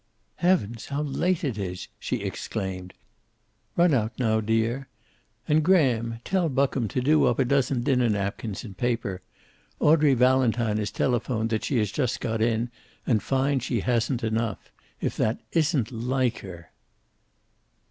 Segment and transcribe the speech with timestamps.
[0.37, 2.95] "Heavens, how late it is!" she exclaimed.
[3.77, 4.87] "Run out now, dear.
[5.47, 9.21] And, Graham, tell Buckham to do up a dozen dinner napkins in paper.
[9.79, 12.71] Audrey Valentine has telephoned that she has just got in,
[13.05, 14.71] and finds she hasn't enough.
[15.01, 16.71] If that isn't like her!"